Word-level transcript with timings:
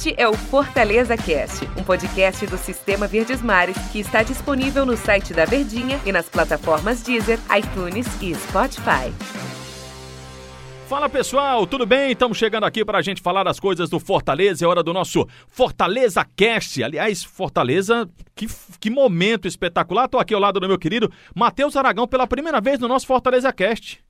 Este 0.00 0.14
é 0.16 0.26
o 0.26 0.32
Fortaleza 0.32 1.14
Cast, 1.14 1.62
um 1.78 1.84
podcast 1.84 2.46
do 2.46 2.56
Sistema 2.56 3.06
Verdes 3.06 3.42
Mares 3.42 3.76
que 3.92 4.00
está 4.00 4.22
disponível 4.22 4.86
no 4.86 4.96
site 4.96 5.34
da 5.34 5.44
Verdinha 5.44 6.00
e 6.06 6.10
nas 6.10 6.26
plataformas 6.26 7.02
Deezer, 7.02 7.38
iTunes 7.54 8.06
e 8.22 8.34
Spotify. 8.34 9.12
Fala 10.88 11.06
pessoal, 11.06 11.66
tudo 11.66 11.84
bem? 11.84 12.12
Estamos 12.12 12.38
chegando 12.38 12.64
aqui 12.64 12.82
para 12.82 12.96
a 12.96 13.02
gente 13.02 13.20
falar 13.20 13.44
das 13.44 13.60
coisas 13.60 13.90
do 13.90 14.00
Fortaleza. 14.00 14.64
É 14.64 14.68
hora 14.68 14.82
do 14.82 14.94
nosso 14.94 15.28
Fortaleza 15.46 16.26
Cast. 16.34 16.82
Aliás, 16.82 17.22
Fortaleza, 17.22 18.08
que, 18.34 18.46
que 18.80 18.88
momento 18.88 19.46
espetacular. 19.46 20.06
Estou 20.06 20.18
aqui 20.18 20.32
ao 20.32 20.40
lado 20.40 20.58
do 20.58 20.66
meu 20.66 20.78
querido 20.78 21.12
Matheus 21.34 21.76
Aragão 21.76 22.08
pela 22.08 22.26
primeira 22.26 22.58
vez 22.58 22.80
no 22.80 22.88
nosso 22.88 23.06
Fortaleza 23.06 23.52
Cast. 23.52 24.02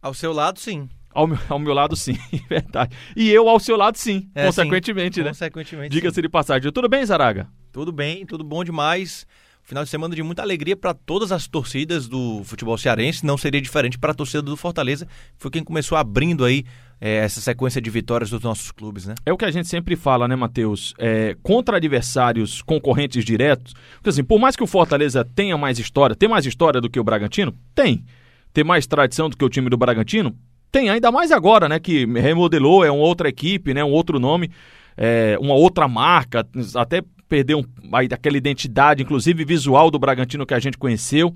Ao 0.00 0.14
seu 0.14 0.32
lado, 0.32 0.60
sim. 0.60 0.88
Ao 1.14 1.26
meu, 1.26 1.38
ao 1.48 1.58
meu 1.58 1.72
lado, 1.72 1.94
sim, 1.94 2.18
verdade. 2.48 2.94
E 3.16 3.30
eu 3.30 3.48
ao 3.48 3.60
seu 3.60 3.76
lado, 3.76 3.96
sim, 3.96 4.28
É, 4.34 4.46
consequentemente, 4.46 5.16
sim. 5.16 5.22
né? 5.22 5.28
Consequentemente. 5.28 5.90
Diga-se 5.90 6.20
de 6.20 6.28
passagem. 6.28 6.70
Tudo 6.72 6.88
bem, 6.88 7.06
Zaraga? 7.06 7.46
Tudo 7.72 7.92
bem, 7.92 8.26
tudo 8.26 8.42
bom 8.42 8.64
demais. 8.64 9.26
Final 9.62 9.82
de 9.82 9.88
semana 9.88 10.14
de 10.14 10.22
muita 10.22 10.42
alegria 10.42 10.76
para 10.76 10.92
todas 10.92 11.32
as 11.32 11.48
torcidas 11.48 12.06
do 12.06 12.42
futebol 12.44 12.76
cearense. 12.76 13.24
Não 13.24 13.38
seria 13.38 13.62
diferente 13.62 13.98
para 13.98 14.12
a 14.12 14.14
torcida 14.14 14.42
do 14.42 14.56
Fortaleza. 14.58 15.08
Foi 15.38 15.50
quem 15.50 15.64
começou 15.64 15.96
abrindo 15.96 16.44
aí 16.44 16.64
é, 17.00 17.16
essa 17.16 17.40
sequência 17.40 17.80
de 17.80 17.88
vitórias 17.88 18.28
dos 18.28 18.42
nossos 18.42 18.70
clubes, 18.70 19.06
né? 19.06 19.14
É 19.24 19.32
o 19.32 19.38
que 19.38 19.44
a 19.46 19.50
gente 19.50 19.66
sempre 19.66 19.96
fala, 19.96 20.28
né, 20.28 20.36
Matheus? 20.36 20.92
É, 20.98 21.34
contra 21.42 21.78
adversários 21.78 22.60
concorrentes 22.60 23.24
diretos. 23.24 23.72
Porque 23.94 24.10
assim, 24.10 24.22
por 24.22 24.38
mais 24.38 24.54
que 24.54 24.62
o 24.62 24.66
Fortaleza 24.66 25.24
tenha 25.24 25.56
mais 25.56 25.78
história, 25.78 26.14
tem 26.14 26.28
mais 26.28 26.44
história 26.44 26.78
do 26.78 26.90
que 26.90 27.00
o 27.00 27.04
Bragantino? 27.04 27.54
Tem. 27.74 28.04
Tem 28.52 28.64
mais 28.64 28.86
tradição 28.86 29.30
do 29.30 29.36
que 29.36 29.44
o 29.44 29.48
time 29.48 29.70
do 29.70 29.78
Bragantino? 29.78 30.36
Tem, 30.74 30.90
ainda 30.90 31.12
mais 31.12 31.30
agora, 31.30 31.68
né? 31.68 31.78
Que 31.78 32.04
remodelou, 32.04 32.84
é 32.84 32.90
uma 32.90 33.04
outra 33.04 33.28
equipe, 33.28 33.72
né? 33.72 33.84
Um 33.84 33.92
outro 33.92 34.18
nome, 34.18 34.50
é, 34.96 35.38
uma 35.40 35.54
outra 35.54 35.86
marca, 35.86 36.44
até 36.74 37.00
perdeu 37.28 37.60
um, 37.60 37.96
aí 37.96 38.08
daquela 38.08 38.36
identidade, 38.36 39.00
inclusive 39.00 39.44
visual 39.44 39.88
do 39.88 40.00
Bragantino 40.00 40.44
que 40.44 40.52
a 40.52 40.58
gente 40.58 40.76
conheceu, 40.76 41.32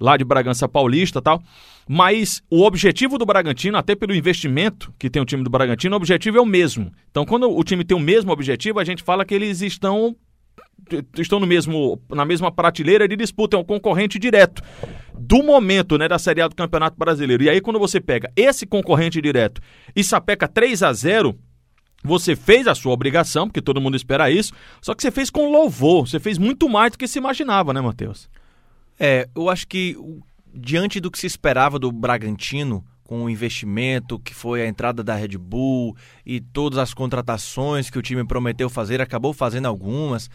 lá 0.00 0.16
de 0.16 0.24
Bragança 0.24 0.68
Paulista 0.68 1.22
tal. 1.22 1.40
Mas 1.88 2.42
o 2.50 2.64
objetivo 2.64 3.16
do 3.16 3.24
Bragantino, 3.24 3.78
até 3.78 3.94
pelo 3.94 4.12
investimento 4.12 4.92
que 4.98 5.08
tem 5.08 5.22
o 5.22 5.24
time 5.24 5.44
do 5.44 5.50
Bragantino, 5.50 5.94
o 5.94 5.96
objetivo 5.96 6.38
é 6.38 6.40
o 6.40 6.46
mesmo. 6.46 6.90
Então, 7.12 7.24
quando 7.24 7.48
o 7.48 7.62
time 7.62 7.84
tem 7.84 7.96
o 7.96 8.00
mesmo 8.00 8.32
objetivo, 8.32 8.80
a 8.80 8.84
gente 8.84 9.04
fala 9.04 9.24
que 9.24 9.32
eles 9.32 9.62
estão 9.62 10.16
estão 11.16 11.38
no 11.38 11.46
mesmo, 11.46 12.02
na 12.08 12.24
mesma 12.24 12.50
prateleira 12.50 13.06
de 13.06 13.14
disputa, 13.14 13.56
é 13.56 13.60
um 13.60 13.64
concorrente 13.64 14.18
direto 14.18 14.60
do 15.20 15.42
momento, 15.42 15.98
né, 15.98 16.08
da 16.08 16.18
Série 16.18 16.40
A 16.40 16.48
do 16.48 16.56
Campeonato 16.56 16.96
Brasileiro. 16.98 17.42
E 17.42 17.50
aí 17.50 17.60
quando 17.60 17.78
você 17.78 18.00
pega 18.00 18.32
esse 18.34 18.64
concorrente 18.64 19.20
direto 19.20 19.60
e 19.94 20.02
sapeca 20.02 20.48
3 20.48 20.82
a 20.82 20.92
0, 20.92 21.38
você 22.02 22.34
fez 22.34 22.66
a 22.66 22.74
sua 22.74 22.92
obrigação, 22.92 23.46
porque 23.46 23.60
todo 23.60 23.80
mundo 23.80 23.96
espera 23.96 24.30
isso, 24.30 24.54
só 24.80 24.94
que 24.94 25.02
você 25.02 25.10
fez 25.10 25.28
com 25.28 25.52
louvor, 25.52 26.08
você 26.08 26.18
fez 26.18 26.38
muito 26.38 26.68
mais 26.70 26.92
do 26.92 26.98
que 26.98 27.06
se 27.06 27.18
imaginava, 27.18 27.74
né, 27.74 27.82
Matheus? 27.82 28.30
É, 28.98 29.28
eu 29.36 29.50
acho 29.50 29.68
que 29.68 29.94
diante 30.54 30.98
do 31.00 31.10
que 31.10 31.18
se 31.18 31.26
esperava 31.26 31.78
do 31.78 31.92
Bragantino, 31.92 32.82
com 33.04 33.24
o 33.24 33.30
investimento 33.30 34.18
que 34.18 34.32
foi 34.32 34.62
a 34.62 34.68
entrada 34.68 35.02
da 35.02 35.14
Red 35.14 35.36
Bull 35.36 35.96
e 36.24 36.40
todas 36.40 36.78
as 36.78 36.94
contratações 36.94 37.90
que 37.90 37.98
o 37.98 38.02
time 38.02 38.24
prometeu 38.24 38.70
fazer, 38.70 39.00
acabou 39.00 39.34
fazendo 39.34 39.66
algumas. 39.66 40.30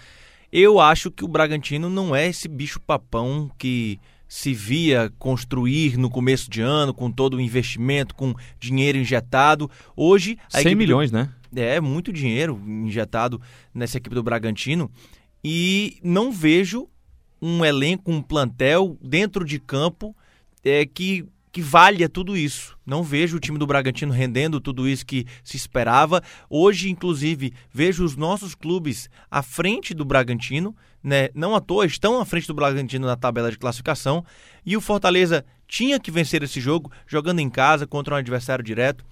Eu 0.52 0.80
acho 0.80 1.10
que 1.10 1.26
o 1.26 1.28
Bragantino 1.28 1.90
não 1.90 2.16
é 2.16 2.28
esse 2.28 2.48
bicho 2.48 2.80
papão 2.80 3.50
que 3.58 4.00
se 4.28 4.54
via 4.54 5.12
construir 5.20 5.98
no 5.98 6.10
começo 6.10 6.50
de 6.50 6.62
ano, 6.62 6.94
com 6.94 7.12
todo 7.12 7.36
o 7.38 7.42
investimento, 7.42 8.16
com 8.16 8.34
dinheiro 8.60 8.98
injetado. 8.98 9.70
Hoje, 9.96 10.38
a 10.48 10.58
100 10.58 10.62
equipe 10.62 10.76
do- 10.76 10.78
milhões, 10.80 11.12
né? 11.12 11.30
é 11.56 11.80
muito 11.80 12.12
dinheiro 12.12 12.62
injetado 12.68 13.40
nessa 13.74 13.98
equipe 13.98 14.14
do 14.14 14.22
Bragantino 14.24 14.92
e 15.44 15.98
não 16.04 16.32
vejo 16.32 16.88
um 17.42 17.64
elenco, 17.64 18.12
um 18.12 18.22
plantel 18.22 18.98
dentro 19.02 19.46
de 19.46 19.60
campo 19.60 20.16
é, 20.64 20.86
que, 20.86 21.26
que 21.56 21.62
valha 21.62 22.10
tudo 22.10 22.36
isso. 22.36 22.78
Não 22.86 23.02
vejo 23.02 23.38
o 23.38 23.40
time 23.40 23.58
do 23.58 23.66
Bragantino 23.66 24.12
rendendo 24.12 24.60
tudo 24.60 24.90
isso 24.90 25.06
que 25.06 25.26
se 25.42 25.56
esperava. 25.56 26.22
Hoje, 26.50 26.90
inclusive, 26.90 27.54
vejo 27.72 28.04
os 28.04 28.18
nossos 28.18 28.54
clubes 28.54 29.10
à 29.32 29.42
frente 29.42 29.94
do 29.94 30.04
Bragantino, 30.04 30.76
né? 31.02 31.30
Não 31.34 31.56
à 31.56 31.62
toa 31.62 31.86
estão 31.86 32.20
à 32.20 32.26
frente 32.26 32.46
do 32.46 32.54
Bragantino 32.54 33.08
na 33.08 33.16
tabela 33.16 33.50
de 33.50 33.58
classificação. 33.58 34.26
E 34.66 34.76
o 34.76 34.82
Fortaleza 34.82 35.46
tinha 35.66 35.98
que 35.98 36.12
vencer 36.12 36.44
esse 36.44 36.60
jogo 36.60 36.92
jogando 37.08 37.40
em 37.40 37.50
casa 37.50 37.88
contra 37.88 38.16
um 38.16 38.18
adversário 38.18 38.62
direto 38.62 39.06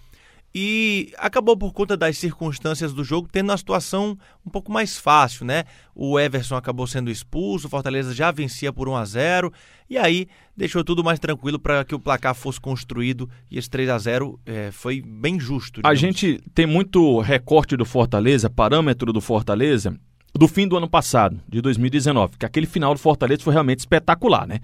e 0.56 1.12
acabou 1.18 1.58
por 1.58 1.74
conta 1.74 1.98
das 1.98 2.18
circunstâncias 2.18 2.94
do 2.94 3.04
jogo 3.04 3.28
tendo 3.32 3.50
uma 3.50 3.58
situação 3.58 4.16
um 4.46 4.50
pouco 4.50 4.72
mais 4.72 4.98
fácil, 4.98 5.46
né? 5.46 5.64
O 5.96 6.20
Everson 6.20 6.56
acabou 6.56 6.86
sendo 6.86 7.10
expulso, 7.10 7.66
o 7.66 7.70
Fortaleza 7.70 8.14
já 8.14 8.30
vencia 8.30 8.72
por 8.72 8.88
1 8.88 8.96
a 8.96 9.06
0 9.06 9.54
e 9.90 9.98
aí 9.98 10.28
deixou 10.56 10.84
tudo 10.84 11.04
mais 11.04 11.18
tranquilo 11.18 11.58
para 11.58 11.84
que 11.84 11.96
o 11.96 12.00
placar 12.00 12.36
fosse 12.36 12.62
construído 12.62 13.28
e 13.50 13.58
esse 13.58 13.70
3 13.70 13.90
a 13.90 13.98
0 13.98 14.40
é, 14.46 14.70
foi 14.72 15.02
bem 15.02 15.40
justo. 15.40 15.80
A 15.84 15.94
digamos. 15.94 16.00
gente 16.00 16.44
tem 16.54 16.68
muito 16.68 17.20
recorte 17.20 17.76
do 17.76 17.86
Fortaleza, 17.86 18.48
parâmetro 18.48 19.12
do 19.12 19.22
Fortaleza, 19.22 19.98
do 20.36 20.48
fim 20.48 20.68
do 20.68 20.78
ano 20.78 20.88
passado, 20.88 21.40
de 21.50 21.62
2019, 21.62 22.38
que 22.38 22.46
aquele 22.46 22.68
final 22.68 22.94
do 22.94 23.00
Fortaleza 23.00 23.42
foi 23.42 23.54
realmente 23.54 23.80
espetacular, 23.80 24.48
né? 24.48 24.60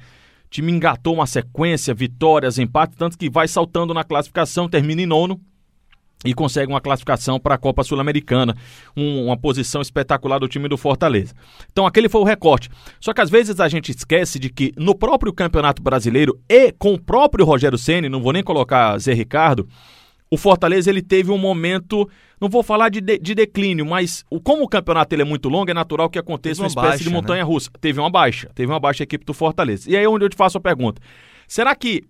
O 0.45 0.49
time 0.49 0.71
engatou 0.71 1.13
uma 1.13 1.27
sequência, 1.27 1.93
vitórias, 1.93 2.57
empates, 2.57 2.95
tanto 2.97 3.17
que 3.17 3.29
vai 3.29 3.47
saltando 3.47 3.93
na 3.93 4.03
classificação, 4.03 4.67
termina 4.67 5.01
em 5.01 5.05
nono 5.05 5.39
e 6.25 6.33
consegue 6.33 6.71
uma 6.71 6.81
classificação 6.81 7.39
para 7.39 7.55
a 7.55 7.57
Copa 7.57 7.83
Sul-Americana, 7.83 8.55
um- 8.95 9.25
uma 9.27 9.37
posição 9.37 9.81
espetacular 9.81 10.37
do 10.39 10.47
time 10.49 10.67
do 10.67 10.77
Fortaleza. 10.77 11.33
Então 11.71 11.85
aquele 11.87 12.09
foi 12.09 12.19
o 12.21 12.25
recorte. 12.25 12.69
Só 12.99 13.13
que 13.13 13.21
às 13.21 13.29
vezes 13.29 13.59
a 13.59 13.69
gente 13.69 13.89
esquece 13.91 14.37
de 14.37 14.49
que 14.49 14.73
no 14.77 14.93
próprio 14.93 15.31
Campeonato 15.31 15.81
Brasileiro 15.81 16.37
e 16.49 16.71
com 16.73 16.93
o 16.93 16.99
próprio 17.01 17.45
Rogério 17.45 17.77
Ceni, 17.77 18.09
não 18.09 18.21
vou 18.21 18.33
nem 18.33 18.43
colocar 18.43 18.97
Zé 18.97 19.13
Ricardo, 19.13 19.67
o 20.31 20.37
Fortaleza 20.37 20.89
ele 20.89 21.01
teve 21.01 21.31
um 21.31 21.37
momento, 21.37 22.07
não 22.39 22.49
vou 22.49 22.61
falar 22.61 22.89
de, 22.89 22.99
de- 23.01 23.17
de 23.17 23.33
declínio, 23.33 23.85
mas 23.85 24.23
o- 24.29 24.39
como 24.41 24.63
o 24.63 24.67
campeonato 24.67 25.15
ele 25.15 25.21
é 25.21 25.25
muito 25.25 25.47
longo, 25.49 25.71
é 25.71 25.73
natural 25.73 26.09
que 26.09 26.19
aconteça 26.19 26.61
uma 26.61 26.65
uma 26.65 26.67
espécie 26.67 27.03
de 27.05 27.09
baixa, 27.09 27.15
montanha 27.21 27.43
russa. 27.45 27.71
Teve 27.79 27.99
uma 27.99 28.09
baixa, 28.11 28.49
teve 28.53 28.71
uma 28.71 28.79
baixa 28.79 29.01
a 29.03 29.05
equipe 29.05 29.23
do 29.25 29.33
Fortaleza. 29.33 29.89
E 29.89 29.95
aí 29.95 30.03
é 30.03 30.09
onde 30.09 30.25
eu 30.25 30.29
te 30.29 30.35
faço 30.35 30.57
a 30.57 30.61
pergunta. 30.61 31.01
Será 31.47 31.73
que 31.75 32.03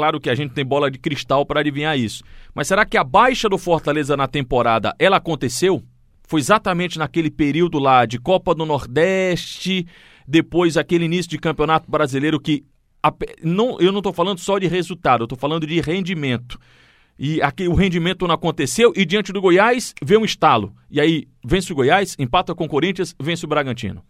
Claro 0.00 0.18
que 0.18 0.30
a 0.30 0.34
gente 0.34 0.54
tem 0.54 0.64
bola 0.64 0.90
de 0.90 0.98
cristal 0.98 1.44
para 1.44 1.60
adivinhar 1.60 1.94
isso. 1.98 2.24
Mas 2.54 2.66
será 2.68 2.86
que 2.86 2.96
a 2.96 3.04
baixa 3.04 3.50
do 3.50 3.58
Fortaleza 3.58 4.16
na 4.16 4.26
temporada 4.26 4.94
ela 4.98 5.18
aconteceu? 5.18 5.82
Foi 6.26 6.40
exatamente 6.40 6.98
naquele 6.98 7.30
período 7.30 7.78
lá 7.78 8.06
de 8.06 8.18
Copa 8.18 8.54
do 8.54 8.64
Nordeste, 8.64 9.86
depois 10.26 10.78
aquele 10.78 11.04
início 11.04 11.28
de 11.30 11.36
Campeonato 11.36 11.90
Brasileiro 11.90 12.40
que 12.40 12.64
ape- 13.02 13.36
não, 13.42 13.78
eu 13.78 13.92
não 13.92 13.98
estou 13.98 14.14
falando 14.14 14.38
só 14.38 14.58
de 14.58 14.66
resultado, 14.66 15.20
eu 15.20 15.24
estou 15.26 15.36
falando 15.38 15.66
de 15.66 15.78
rendimento. 15.82 16.58
E 17.18 17.42
aqui 17.42 17.68
o 17.68 17.74
rendimento 17.74 18.26
não 18.26 18.34
aconteceu 18.34 18.94
e 18.96 19.04
diante 19.04 19.34
do 19.34 19.42
Goiás 19.42 19.94
veio 20.02 20.20
um 20.20 20.24
estalo. 20.24 20.74
E 20.90 20.98
aí 20.98 21.28
vence 21.44 21.70
o 21.70 21.76
Goiás, 21.76 22.16
empata 22.18 22.54
com 22.54 22.64
o 22.64 22.68
Corinthians, 22.68 23.14
vence 23.20 23.44
o 23.44 23.48
Bragantino. 23.48 24.02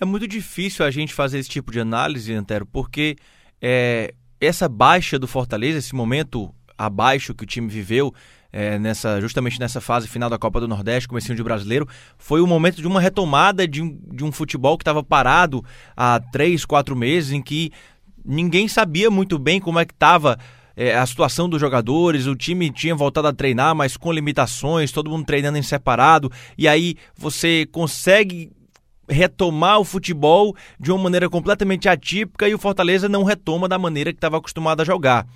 É 0.00 0.04
muito 0.04 0.26
difícil 0.26 0.84
a 0.84 0.90
gente 0.90 1.14
fazer 1.14 1.38
esse 1.38 1.48
tipo 1.48 1.70
de 1.70 1.78
análise, 1.78 2.34
Antero, 2.34 2.66
porque 2.66 3.14
é, 3.62 4.12
essa 4.44 4.68
baixa 4.68 5.18
do 5.18 5.26
Fortaleza, 5.26 5.78
esse 5.78 5.94
momento 5.94 6.54
abaixo 6.76 7.34
que 7.34 7.44
o 7.44 7.46
time 7.46 7.68
viveu, 7.68 8.12
é, 8.52 8.78
nessa, 8.78 9.20
justamente 9.20 9.58
nessa 9.58 9.80
fase 9.80 10.06
final 10.06 10.30
da 10.30 10.38
Copa 10.38 10.60
do 10.60 10.68
Nordeste, 10.68 11.08
comecinho 11.08 11.36
de 11.36 11.42
brasileiro, 11.42 11.88
foi 12.16 12.40
o 12.40 12.46
momento 12.46 12.80
de 12.80 12.86
uma 12.86 13.00
retomada 13.00 13.66
de 13.66 13.82
um, 13.82 13.98
de 14.12 14.24
um 14.24 14.30
futebol 14.30 14.78
que 14.78 14.82
estava 14.82 15.02
parado 15.02 15.64
há 15.96 16.20
três, 16.20 16.64
quatro 16.64 16.94
meses, 16.94 17.32
em 17.32 17.42
que 17.42 17.72
ninguém 18.24 18.68
sabia 18.68 19.10
muito 19.10 19.38
bem 19.38 19.60
como 19.60 19.78
é 19.78 19.84
que 19.84 19.92
estava 19.92 20.38
é, 20.76 20.96
a 20.96 21.06
situação 21.06 21.48
dos 21.48 21.60
jogadores, 21.60 22.26
o 22.26 22.34
time 22.34 22.70
tinha 22.70 22.94
voltado 22.94 23.28
a 23.28 23.32
treinar, 23.32 23.74
mas 23.74 23.96
com 23.96 24.12
limitações, 24.12 24.92
todo 24.92 25.10
mundo 25.10 25.24
treinando 25.24 25.58
em 25.58 25.62
separado, 25.62 26.30
e 26.56 26.66
aí 26.66 26.96
você 27.16 27.66
consegue 27.70 28.50
retomar 29.08 29.78
o 29.78 29.84
futebol 29.84 30.54
de 30.78 30.90
uma 30.90 31.02
maneira 31.02 31.28
completamente 31.28 31.88
atípica 31.88 32.48
e 32.48 32.54
o 32.54 32.58
Fortaleza 32.58 33.08
não 33.08 33.24
retoma 33.24 33.68
da 33.68 33.78
maneira 33.78 34.12
que 34.12 34.18
estava 34.18 34.38
acostumado 34.38 34.80
a 34.80 34.84
jogar. 34.84 35.26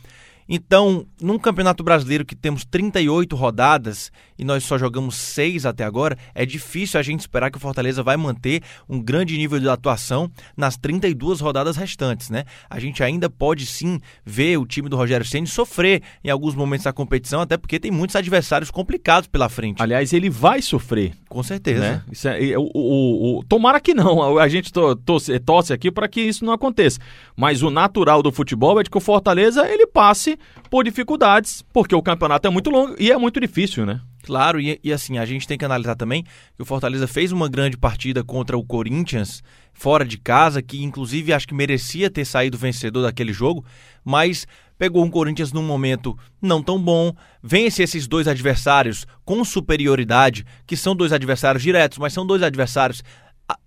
Então, 0.48 1.04
num 1.20 1.38
Campeonato 1.38 1.84
Brasileiro 1.84 2.24
que 2.24 2.34
temos 2.34 2.64
38 2.64 3.36
rodadas 3.36 4.10
e 4.38 4.44
nós 4.44 4.64
só 4.64 4.78
jogamos 4.78 5.14
6 5.16 5.66
até 5.66 5.84
agora, 5.84 6.16
é 6.34 6.46
difícil 6.46 6.98
a 6.98 7.02
gente 7.02 7.20
esperar 7.20 7.50
que 7.50 7.58
o 7.58 7.60
Fortaleza 7.60 8.02
vai 8.02 8.16
manter 8.16 8.62
um 8.88 8.98
grande 9.00 9.36
nível 9.36 9.60
de 9.60 9.68
atuação 9.68 10.30
nas 10.56 10.76
32 10.76 11.40
rodadas 11.40 11.76
restantes, 11.76 12.30
né? 12.30 12.44
A 12.70 12.78
gente 12.80 13.02
ainda 13.02 13.28
pode 13.28 13.66
sim 13.66 14.00
ver 14.24 14.56
o 14.58 14.64
time 14.64 14.88
do 14.88 14.96
Rogério 14.96 15.26
Ceni 15.26 15.46
sofrer 15.46 16.02
em 16.24 16.30
alguns 16.30 16.54
momentos 16.54 16.84
da 16.84 16.92
competição, 16.92 17.40
até 17.42 17.56
porque 17.58 17.78
tem 17.78 17.90
muitos 17.90 18.16
adversários 18.16 18.70
complicados 18.70 19.28
pela 19.28 19.48
frente. 19.50 19.82
Aliás, 19.82 20.12
ele 20.12 20.30
vai 20.30 20.62
sofrer. 20.62 21.12
Com 21.28 21.42
certeza. 21.42 21.80
Né? 21.80 22.02
Isso 22.10 22.26
é- 22.28 22.56
o, 22.56 22.70
o- 22.72 23.38
o- 23.40 23.44
tomara 23.44 23.80
que 23.80 23.92
não. 23.92 24.38
A 24.38 24.48
gente 24.48 24.72
to- 24.72 24.96
torce, 24.96 25.38
torce 25.40 25.72
aqui 25.74 25.90
para 25.90 26.08
que 26.08 26.20
isso 26.22 26.42
não 26.44 26.54
aconteça. 26.54 26.98
Mas 27.36 27.62
o 27.62 27.68
natural 27.68 28.22
do 28.22 28.32
futebol 28.32 28.80
é 28.80 28.82
de 28.82 28.88
que 28.88 28.96
o 28.96 29.00
Fortaleza 29.00 29.68
ele 29.68 29.86
passe 29.86 30.37
por 30.70 30.84
dificuldades, 30.84 31.62
porque 31.72 31.94
o 31.94 32.02
campeonato 32.02 32.46
é 32.46 32.50
muito 32.50 32.70
longo 32.70 32.94
e 32.98 33.10
é 33.10 33.16
muito 33.16 33.40
difícil, 33.40 33.86
né? 33.86 34.00
Claro, 34.22 34.60
e, 34.60 34.78
e, 34.82 34.92
assim, 34.92 35.16
a 35.16 35.24
gente 35.24 35.46
tem 35.46 35.56
que 35.56 35.64
analisar 35.64 35.94
também 35.94 36.22
que 36.22 36.62
o 36.62 36.64
Fortaleza 36.64 37.06
fez 37.06 37.32
uma 37.32 37.48
grande 37.48 37.76
partida 37.76 38.22
contra 38.22 38.58
o 38.58 38.64
Corinthians, 38.64 39.42
fora 39.72 40.04
de 40.04 40.18
casa, 40.18 40.60
que 40.60 40.82
inclusive 40.82 41.32
acho 41.32 41.48
que 41.48 41.54
merecia 41.54 42.10
ter 42.10 42.24
saído 42.24 42.58
vencedor 42.58 43.02
daquele 43.02 43.32
jogo, 43.32 43.64
mas 44.04 44.46
pegou 44.76 45.04
um 45.04 45.10
Corinthians 45.10 45.52
num 45.52 45.62
momento 45.62 46.16
não 46.40 46.62
tão 46.62 46.80
bom, 46.80 47.12
vence 47.42 47.82
esses 47.82 48.06
dois 48.06 48.28
adversários 48.28 49.06
com 49.24 49.44
superioridade, 49.44 50.44
que 50.66 50.76
são 50.76 50.94
dois 50.94 51.12
adversários 51.12 51.62
diretos, 51.62 51.98
mas 51.98 52.12
são 52.12 52.26
dois 52.26 52.42
adversários 52.42 53.02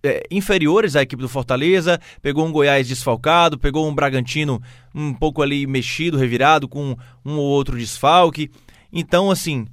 é, 0.03 0.23
inferiores 0.29 0.95
à 0.95 1.01
equipe 1.01 1.21
do 1.21 1.29
Fortaleza, 1.29 1.99
pegou 2.21 2.45
um 2.45 2.51
Goiás 2.51 2.87
desfalcado, 2.87 3.57
pegou 3.57 3.87
um 3.87 3.93
Bragantino 3.93 4.61
um 4.93 5.13
pouco 5.13 5.41
ali 5.41 5.65
mexido, 5.65 6.17
revirado, 6.17 6.67
com 6.67 6.95
um 7.25 7.37
ou 7.37 7.45
outro 7.45 7.77
desfalque. 7.77 8.51
Então, 8.91 9.31
assim, 9.31 9.65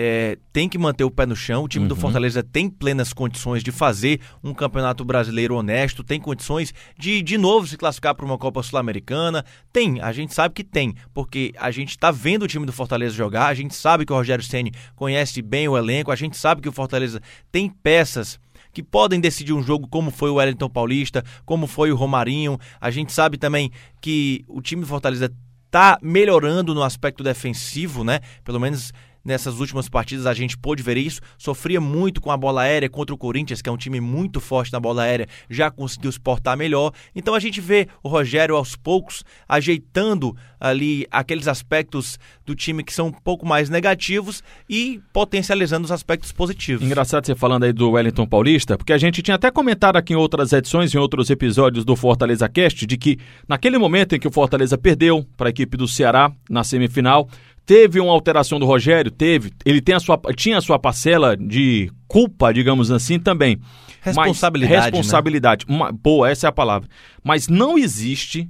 é, 0.00 0.38
tem 0.52 0.68
que 0.68 0.78
manter 0.78 1.02
o 1.02 1.10
pé 1.10 1.26
no 1.26 1.34
chão. 1.34 1.64
O 1.64 1.68
time 1.68 1.82
uhum. 1.82 1.88
do 1.88 1.96
Fortaleza 1.96 2.40
tem 2.40 2.70
plenas 2.70 3.12
condições 3.12 3.64
de 3.64 3.72
fazer 3.72 4.20
um 4.44 4.54
campeonato 4.54 5.04
brasileiro 5.04 5.56
honesto, 5.56 6.04
tem 6.04 6.20
condições 6.20 6.72
de, 6.96 7.20
de 7.20 7.36
novo, 7.36 7.66
se 7.66 7.76
classificar 7.76 8.14
para 8.14 8.24
uma 8.24 8.38
Copa 8.38 8.62
Sul-Americana. 8.62 9.44
Tem, 9.72 10.00
a 10.00 10.12
gente 10.12 10.32
sabe 10.32 10.54
que 10.54 10.62
tem, 10.62 10.94
porque 11.12 11.52
a 11.58 11.72
gente 11.72 11.90
está 11.90 12.12
vendo 12.12 12.44
o 12.44 12.46
time 12.46 12.64
do 12.64 12.72
Fortaleza 12.72 13.16
jogar, 13.16 13.48
a 13.48 13.54
gente 13.54 13.74
sabe 13.74 14.06
que 14.06 14.12
o 14.12 14.16
Rogério 14.16 14.44
Ceni 14.44 14.72
conhece 14.94 15.42
bem 15.42 15.66
o 15.66 15.76
elenco, 15.76 16.12
a 16.12 16.16
gente 16.16 16.36
sabe 16.36 16.62
que 16.62 16.68
o 16.68 16.72
Fortaleza 16.72 17.20
tem 17.50 17.68
peças 17.68 18.38
que 18.78 18.82
podem 18.84 19.18
decidir 19.18 19.52
um 19.52 19.60
jogo 19.60 19.88
como 19.88 20.08
foi 20.08 20.30
o 20.30 20.34
Wellington 20.34 20.70
Paulista, 20.70 21.24
como 21.44 21.66
foi 21.66 21.90
o 21.90 21.96
Romarinho. 21.96 22.56
A 22.80 22.92
gente 22.92 23.12
sabe 23.12 23.36
também 23.36 23.72
que 24.00 24.44
o 24.46 24.62
time 24.62 24.84
Fortaleza 24.84 25.34
está 25.66 25.98
melhorando 26.00 26.72
no 26.72 26.84
aspecto 26.84 27.24
defensivo, 27.24 28.04
né? 28.04 28.20
Pelo 28.44 28.60
menos 28.60 28.92
Nessas 29.28 29.60
últimas 29.60 29.90
partidas 29.90 30.24
a 30.24 30.32
gente 30.32 30.56
pôde 30.56 30.82
ver 30.82 30.96
isso. 30.96 31.20
Sofria 31.36 31.82
muito 31.82 32.18
com 32.18 32.30
a 32.30 32.36
bola 32.36 32.62
aérea 32.62 32.88
contra 32.88 33.14
o 33.14 33.18
Corinthians, 33.18 33.60
que 33.60 33.68
é 33.68 33.72
um 33.72 33.76
time 33.76 34.00
muito 34.00 34.40
forte 34.40 34.72
na 34.72 34.80
bola 34.80 35.02
aérea, 35.02 35.28
já 35.50 35.70
conseguiu 35.70 36.08
exportar 36.08 36.56
melhor. 36.56 36.92
Então 37.14 37.34
a 37.34 37.38
gente 37.38 37.60
vê 37.60 37.88
o 38.02 38.08
Rogério 38.08 38.56
aos 38.56 38.74
poucos 38.74 39.22
ajeitando 39.46 40.34
ali 40.58 41.06
aqueles 41.10 41.46
aspectos 41.46 42.18
do 42.46 42.54
time 42.54 42.82
que 42.82 42.92
são 42.92 43.08
um 43.08 43.12
pouco 43.12 43.44
mais 43.44 43.68
negativos 43.68 44.42
e 44.66 44.98
potencializando 45.12 45.84
os 45.84 45.92
aspectos 45.92 46.32
positivos. 46.32 46.82
Engraçado 46.82 47.26
você 47.26 47.34
falando 47.34 47.64
aí 47.64 47.72
do 47.72 47.90
Wellington 47.90 48.26
Paulista, 48.26 48.78
porque 48.78 48.94
a 48.94 48.98
gente 48.98 49.20
tinha 49.20 49.34
até 49.34 49.50
comentado 49.50 49.96
aqui 49.96 50.14
em 50.14 50.16
outras 50.16 50.54
edições, 50.54 50.94
em 50.94 50.98
outros 50.98 51.28
episódios 51.28 51.84
do 51.84 51.94
Fortaleza 51.94 52.48
Cast, 52.48 52.86
de 52.86 52.96
que 52.96 53.18
naquele 53.46 53.76
momento 53.76 54.14
em 54.14 54.18
que 54.18 54.26
o 54.26 54.32
Fortaleza 54.32 54.78
perdeu 54.78 55.26
para 55.36 55.48
a 55.48 55.50
equipe 55.50 55.76
do 55.76 55.86
Ceará 55.86 56.32
na 56.48 56.64
semifinal, 56.64 57.28
Teve 57.68 58.00
uma 58.00 58.12
alteração 58.12 58.58
do 58.58 58.64
Rogério? 58.64 59.10
Teve. 59.10 59.52
Ele 59.62 59.82
tem 59.82 59.94
a 59.94 60.00
sua, 60.00 60.18
tinha 60.34 60.56
a 60.56 60.60
sua 60.62 60.78
parcela 60.78 61.36
de 61.36 61.92
culpa, 62.06 62.50
digamos 62.50 62.90
assim, 62.90 63.18
também. 63.18 63.60
Responsabilidade. 64.00 64.74
Mas, 64.74 64.84
responsabilidade. 64.86 65.66
Né? 65.68 65.76
Uma, 65.76 65.92
boa, 65.92 66.30
essa 66.30 66.46
é 66.46 66.48
a 66.48 66.52
palavra. 66.52 66.88
Mas 67.22 67.46
não 67.46 67.76
existe 67.76 68.48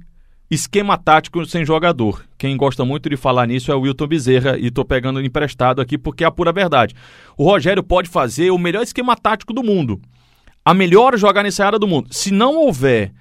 esquema 0.49 0.97
tático 0.97 1.45
sem 1.45 1.65
jogador. 1.65 2.23
Quem 2.37 2.55
gosta 2.55 2.85
muito 2.85 3.09
de 3.09 3.17
falar 3.17 3.45
nisso 3.45 3.73
é 3.73 3.75
o 3.75 3.81
Wilton 3.81 4.07
Bezerra 4.07 4.57
e 4.57 4.67
estou 4.67 4.85
pegando 4.85 5.21
emprestado 5.21 5.81
aqui 5.81 5.97
porque 5.97 6.23
é 6.23 6.27
a 6.27 6.31
pura 6.31 6.53
verdade. 6.53 6.95
O 7.37 7.43
Rogério 7.43 7.83
pode 7.83 8.07
fazer 8.07 8.51
o 8.51 8.57
melhor 8.57 8.83
esquema 8.83 9.17
tático 9.17 9.51
do 9.51 9.61
mundo. 9.61 9.99
A 10.63 10.73
melhor 10.73 11.17
jogar 11.17 11.43
nessa 11.43 11.65
área 11.65 11.77
do 11.77 11.89
mundo. 11.89 12.07
Se 12.09 12.31
não 12.31 12.55
houver 12.55 13.11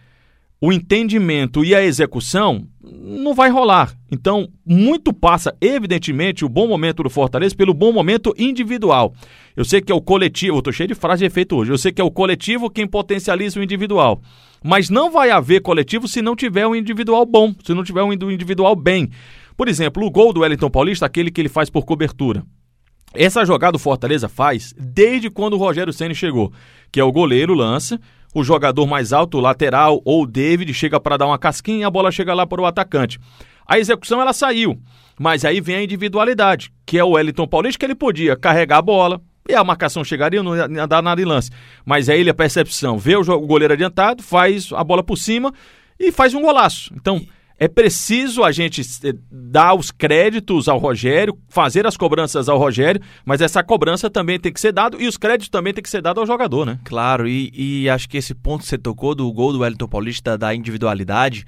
o 0.61 0.73
entendimento 0.73 1.65
e 1.65 1.75
a 1.75 1.83
execução, 1.83 2.67
não 2.83 3.33
vai 3.33 3.49
rolar. 3.49 3.95
Então, 4.11 4.49
muito 4.67 5.13
passa, 5.13 5.57
evidentemente, 5.61 6.45
o 6.45 6.49
bom 6.49 6.67
momento 6.67 7.03
do 7.03 7.11
Fortaleza 7.11 7.55
pelo 7.55 7.73
bom 7.73 7.93
momento 7.93 8.35
individual. 8.37 9.15
Eu 9.57 9.65
sei 9.65 9.81
que 9.81 9.93
é 9.93 9.95
o 9.95 10.01
coletivo, 10.01 10.59
eu 10.59 10.63
tô 10.63 10.73
cheio 10.73 10.89
de 10.89 10.95
frase 10.95 11.21
de 11.21 11.27
efeito 11.27 11.57
hoje. 11.57 11.71
Eu 11.71 11.79
sei 11.79 11.93
que 11.93 12.01
é 12.01 12.05
o 12.05 12.11
coletivo 12.11 12.71
quem 12.71 12.87
potencializa 12.87 13.61
o 13.61 13.63
individual. 13.63 14.21
Mas 14.65 14.91
não 14.91 15.13
vai 15.13 15.31
haver 15.31 15.61
coletivo 15.61 16.09
se 16.09 16.21
não 16.21 16.35
tiver 16.35 16.67
um 16.67 16.75
individual 16.75 17.25
bom, 17.25 17.55
se 17.63 17.73
não 17.73 17.85
tiver 17.85 18.03
um 18.03 18.13
individual 18.13 18.75
bem. 18.75 19.11
Por 19.57 19.69
exemplo, 19.69 20.05
o 20.05 20.11
gol 20.11 20.33
do 20.33 20.41
Wellington 20.41 20.71
Paulista, 20.71 21.07
aquele 21.07 21.31
que 21.31 21.41
ele 21.41 21.49
faz 21.49 21.71
por 21.71 21.85
cobertura. 21.85 22.45
Essa 23.15 23.45
jogada 23.45 23.77
o 23.77 23.81
Fortaleza 23.81 24.29
faz 24.29 24.75
desde 24.79 25.31
quando 25.31 25.55
o 25.55 25.57
Rogério 25.57 25.93
Ceni 25.93 26.15
chegou, 26.15 26.53
que 26.93 27.01
é 27.01 27.05
o 27.05 27.13
goleiro 27.13 27.55
lança, 27.55 27.99
o 28.35 28.45
jogador 28.45 28.87
mais 28.87 29.13
alto, 29.13 29.41
lateral 29.41 30.01
ou 30.05 30.23
o 30.23 30.27
David, 30.27 30.73
chega 30.75 31.01
para 31.01 31.17
dar 31.17 31.27
uma 31.27 31.39
casquinha 31.39 31.81
e 31.81 31.85
a 31.85 31.91
bola 31.91 32.11
chega 32.11 32.35
lá 32.35 32.47
para 32.47 32.61
o 32.61 32.67
atacante. 32.67 33.19
A 33.67 33.79
execução 33.79 34.21
ela 34.21 34.33
saiu, 34.33 34.81
mas 35.19 35.45
aí 35.45 35.61
vem 35.61 35.77
a 35.77 35.83
individualidade, 35.83 36.73
que 36.87 36.99
é 36.99 37.05
o 37.05 37.11
Wellington 37.11 37.47
Paulista, 37.47 37.79
que 37.79 37.85
ele 37.85 37.95
podia 37.95 38.37
carregar 38.37 38.79
a 38.79 38.83
bola, 38.83 39.21
e 39.49 39.55
a 39.55 39.65
marcação 39.65 40.05
chegaria, 40.05 40.43
não 40.43 40.55
ia 40.55 40.87
dar 40.87 41.03
nada 41.03 41.21
em 41.21 41.25
lance. 41.25 41.51
Mas 41.85 42.09
aí 42.09 42.21
ele, 42.21 42.31
a 42.31 42.35
percepção, 42.35 42.99
vê 42.99 43.17
o 43.17 43.25
goleiro 43.41 43.73
adiantado, 43.73 44.23
faz 44.23 44.71
a 44.73 44.85
bola 44.85 45.03
por 45.03 45.17
cima 45.17 45.53
e 45.99 46.13
faz 46.13 46.35
um 46.35 46.43
golaço. 46.43 46.93
Então, 46.95 47.25
é 47.59 47.67
preciso 47.67 48.45
a 48.45 48.53
gente 48.53 48.83
eh, 49.05 49.13
dar 49.31 49.75
os 49.75 49.91
créditos 49.91 50.69
ao 50.69 50.79
Rogério, 50.79 51.37
fazer 51.49 51.87
as 51.87 51.97
cobranças 51.97 52.49
ao 52.49 52.57
Rogério, 52.57 53.03
mas 53.25 53.41
essa 53.41 53.65
cobrança 53.65 54.09
também 54.09 54.39
tem 54.39 54.53
que 54.53 54.61
ser 54.61 54.73
dado 54.73 55.01
e 55.01 55.09
os 55.09 55.17
créditos 55.17 55.49
também 55.49 55.75
tem 55.75 55.83
que 55.83 55.91
ser 55.91 56.01
dado 56.01 56.21
ao 56.21 56.27
jogador, 56.27 56.65
né? 56.65 56.79
Claro, 56.85 57.27
e, 57.27 57.51
e 57.53 57.91
acho 57.91 58.09
que 58.09 58.17
esse 58.17 58.35
ponto 58.35 58.63
que 58.63 58.69
você 58.69 58.79
tocou 58.79 59.15
do 59.15 59.31
gol 59.33 59.53
do 59.53 59.61
Wellington 59.61 59.89
Paulista 59.89 60.39
da 60.39 60.55
individualidade, 60.55 61.45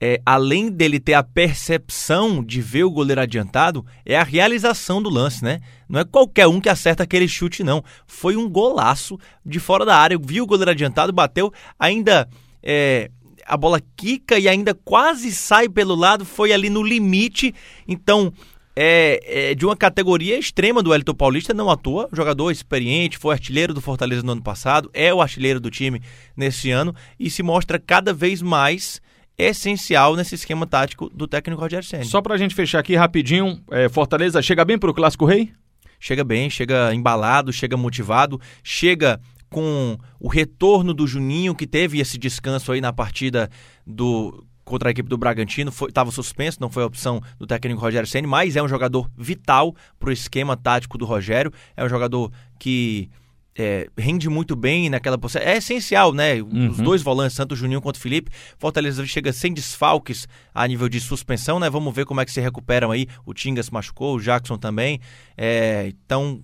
é, 0.00 0.20
além 0.26 0.68
dele 0.68 0.98
ter 0.98 1.14
a 1.14 1.22
percepção 1.22 2.42
de 2.42 2.60
ver 2.60 2.82
o 2.82 2.90
goleiro 2.90 3.20
adiantado, 3.20 3.86
é 4.04 4.16
a 4.16 4.24
realização 4.24 5.00
do 5.00 5.08
lance, 5.08 5.44
né? 5.44 5.60
Não 5.88 6.00
é 6.00 6.04
qualquer 6.04 6.48
um 6.48 6.60
que 6.60 6.68
acerta 6.68 7.04
aquele 7.04 7.28
chute, 7.28 7.62
não. 7.62 7.84
Foi 8.04 8.34
um 8.34 8.48
golaço 8.48 9.16
de 9.46 9.60
fora 9.60 9.84
da 9.84 9.96
área. 9.96 10.18
Viu 10.20 10.42
o 10.42 10.46
goleiro 10.46 10.72
adiantado, 10.72 11.12
bateu, 11.12 11.52
ainda 11.78 12.28
é, 12.60 13.12
a 13.46 13.56
bola 13.56 13.80
quica 13.96 14.38
e 14.38 14.48
ainda 14.48 14.74
quase 14.74 15.32
sai 15.32 15.68
pelo 15.68 15.94
lado, 15.94 16.24
foi 16.24 16.52
ali 16.52 16.70
no 16.70 16.82
limite. 16.82 17.54
Então, 17.86 18.32
é, 18.74 19.50
é, 19.50 19.54
de 19.54 19.64
uma 19.66 19.76
categoria 19.76 20.38
extrema 20.38 20.82
do 20.82 20.94
Elton 20.94 21.14
Paulista, 21.14 21.52
não 21.52 21.70
atua. 21.70 22.08
Jogador 22.12 22.50
experiente, 22.50 23.18
foi 23.18 23.34
artilheiro 23.34 23.74
do 23.74 23.80
Fortaleza 23.80 24.22
no 24.22 24.32
ano 24.32 24.42
passado, 24.42 24.90
é 24.94 25.12
o 25.12 25.20
artilheiro 25.20 25.60
do 25.60 25.70
time 25.70 26.00
nesse 26.36 26.70
ano 26.70 26.94
e 27.18 27.30
se 27.30 27.42
mostra 27.42 27.78
cada 27.78 28.12
vez 28.12 28.40
mais 28.40 29.00
essencial 29.36 30.14
nesse 30.14 30.34
esquema 30.34 30.66
tático 30.66 31.08
do 31.10 31.26
técnico 31.26 31.60
Roger 31.60 31.84
Senna. 31.84 32.04
Só 32.04 32.20
pra 32.20 32.36
gente 32.36 32.54
fechar 32.54 32.78
aqui 32.78 32.94
rapidinho, 32.94 33.60
é, 33.70 33.88
Fortaleza 33.88 34.40
chega 34.42 34.64
bem 34.64 34.78
pro 34.78 34.94
Clássico 34.94 35.24
Rei? 35.24 35.52
Chega 35.98 36.24
bem, 36.24 36.50
chega 36.50 36.92
embalado, 36.94 37.52
chega 37.52 37.76
motivado, 37.76 38.40
chega 38.62 39.20
com 39.52 39.96
o 40.18 40.28
retorno 40.28 40.92
do 40.92 41.06
Juninho, 41.06 41.54
que 41.54 41.66
teve 41.66 42.00
esse 42.00 42.18
descanso 42.18 42.72
aí 42.72 42.80
na 42.80 42.92
partida 42.92 43.48
do 43.86 44.44
contra 44.64 44.88
a 44.88 44.92
equipe 44.92 45.08
do 45.08 45.18
Bragantino, 45.18 45.72
estava 45.88 46.10
suspenso, 46.10 46.58
não 46.60 46.70
foi 46.70 46.84
a 46.84 46.86
opção 46.86 47.20
do 47.38 47.46
técnico 47.46 47.80
Rogério 47.80 48.08
Senna, 48.08 48.28
mas 48.28 48.56
é 48.56 48.62
um 48.62 48.68
jogador 48.68 49.10
vital 49.16 49.74
para 49.98 50.08
o 50.08 50.12
esquema 50.12 50.56
tático 50.56 50.96
do 50.96 51.04
Rogério, 51.04 51.52
é 51.76 51.84
um 51.84 51.88
jogador 51.88 52.32
que 52.60 53.10
é, 53.54 53.88
rende 53.98 54.28
muito 54.28 54.56
bem 54.56 54.88
naquela 54.88 55.18
posição. 55.18 55.42
É 55.42 55.56
essencial, 55.56 56.12
né? 56.12 56.40
Uhum. 56.40 56.70
Os 56.70 56.78
dois 56.78 57.02
volantes, 57.02 57.36
tanto 57.36 57.52
o 57.52 57.56
Juninho 57.56 57.82
quanto 57.82 57.96
o 57.96 58.00
Felipe. 58.00 58.30
Fortaleza 58.58 59.04
chega 59.06 59.32
sem 59.32 59.52
desfalques 59.52 60.26
a 60.54 60.66
nível 60.66 60.88
de 60.88 61.00
suspensão, 61.00 61.58
né? 61.58 61.68
Vamos 61.68 61.94
ver 61.94 62.06
como 62.06 62.20
é 62.20 62.24
que 62.24 62.32
se 62.32 62.40
recuperam 62.40 62.90
aí. 62.90 63.06
O 63.26 63.34
Tinga 63.34 63.62
se 63.62 63.72
machucou, 63.72 64.16
o 64.16 64.20
Jackson 64.20 64.56
também. 64.56 65.00
É, 65.36 65.92
então, 66.04 66.42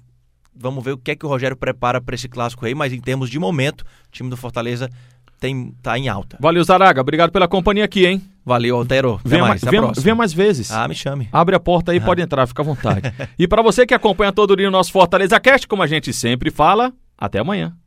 Vamos 0.61 0.85
ver 0.85 0.93
o 0.93 0.99
que 0.99 1.13
é 1.13 1.17
que 1.17 1.25
o 1.25 1.29
Rogério 1.29 1.57
prepara 1.57 2.01
para 2.01 2.15
esse 2.15 2.29
clássico 2.29 2.67
aí, 2.67 2.75
mas 2.75 2.93
em 2.93 3.01
termos 3.01 3.31
de 3.31 3.39
momento, 3.39 3.83
o 3.83 4.11
time 4.11 4.29
do 4.29 4.37
Fortaleza 4.37 4.91
tem, 5.39 5.73
tá 5.83 5.97
em 5.99 6.09
alta. 6.09 6.37
Valeu, 6.41 6.63
Zaraga. 6.65 7.01
Obrigado 7.01 7.31
pela 7.31 7.47
companhia 7.47 7.85
aqui, 7.85 8.07
hein? 8.07 8.23
Valeu, 8.45 8.77
Altero. 8.77 9.21
Venha 9.25 9.45
mais, 9.45 9.63
venha, 9.63 9.93
venha, 9.97 10.15
mais 10.15 10.33
vezes. 10.33 10.71
Ah, 10.71 10.89
me 10.89 10.95
chame. 10.95 11.29
Abre 11.31 11.55
a 11.55 11.61
porta 11.61 11.93
aí, 11.93 11.99
ah. 11.99 12.01
pode 12.01 12.23
entrar, 12.23 12.47
fica 12.47 12.63
à 12.63 12.65
vontade. 12.65 13.13
e 13.39 13.47
para 13.47 13.63
você 13.63 13.87
que 13.87 13.95
acompanha 13.95 14.33
todo 14.33 14.57
dia 14.57 14.67
o 14.67 14.71
nosso 14.71 14.91
Fortaleza 14.91 15.39
Cast, 15.39 15.67
como 15.69 15.83
a 15.83 15.87
gente 15.87 16.13
sempre 16.13 16.51
fala, 16.51 16.93
até 17.17 17.39
amanhã. 17.39 17.75